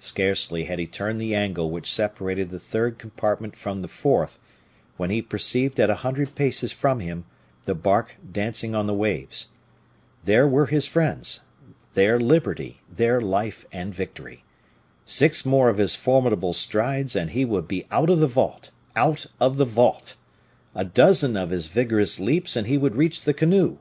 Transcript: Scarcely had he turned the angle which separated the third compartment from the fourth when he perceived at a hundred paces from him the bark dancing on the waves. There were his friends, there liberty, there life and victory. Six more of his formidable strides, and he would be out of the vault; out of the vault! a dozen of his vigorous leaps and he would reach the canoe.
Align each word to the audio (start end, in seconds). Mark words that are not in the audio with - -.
Scarcely 0.00 0.64
had 0.64 0.80
he 0.80 0.88
turned 0.88 1.20
the 1.20 1.32
angle 1.32 1.70
which 1.70 1.94
separated 1.94 2.50
the 2.50 2.58
third 2.58 2.98
compartment 2.98 3.54
from 3.54 3.80
the 3.80 3.86
fourth 3.86 4.40
when 4.96 5.10
he 5.10 5.22
perceived 5.22 5.78
at 5.78 5.88
a 5.88 5.94
hundred 6.02 6.34
paces 6.34 6.72
from 6.72 6.98
him 6.98 7.24
the 7.62 7.76
bark 7.76 8.16
dancing 8.32 8.74
on 8.74 8.88
the 8.88 8.92
waves. 8.92 9.50
There 10.24 10.48
were 10.48 10.66
his 10.66 10.88
friends, 10.88 11.42
there 11.94 12.16
liberty, 12.18 12.80
there 12.90 13.20
life 13.20 13.64
and 13.70 13.94
victory. 13.94 14.42
Six 15.04 15.44
more 15.46 15.68
of 15.68 15.78
his 15.78 15.94
formidable 15.94 16.52
strides, 16.52 17.14
and 17.14 17.30
he 17.30 17.44
would 17.44 17.68
be 17.68 17.86
out 17.92 18.10
of 18.10 18.18
the 18.18 18.26
vault; 18.26 18.72
out 18.96 19.26
of 19.38 19.58
the 19.58 19.64
vault! 19.64 20.16
a 20.74 20.84
dozen 20.84 21.36
of 21.36 21.50
his 21.50 21.68
vigorous 21.68 22.18
leaps 22.18 22.56
and 22.56 22.66
he 22.66 22.76
would 22.76 22.96
reach 22.96 23.22
the 23.22 23.32
canoe. 23.32 23.78